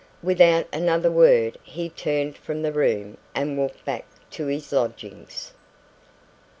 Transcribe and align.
Without 0.23 0.65
another 0.73 1.11
word 1.11 1.59
he 1.61 1.87
turned 1.87 2.35
from 2.35 2.63
the 2.63 2.71
room 2.71 3.19
and 3.35 3.55
walked 3.55 3.85
back 3.85 4.05
to 4.31 4.47
his 4.47 4.71
lodgings. 4.71 5.51